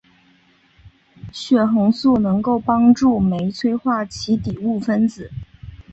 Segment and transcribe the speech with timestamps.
[1.31, 5.29] 血红素能够帮助酶催化其底物分子。